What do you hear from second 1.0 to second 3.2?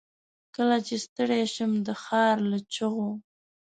ستړی شم، دښارله چیغو